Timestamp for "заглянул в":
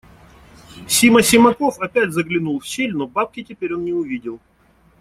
2.11-2.65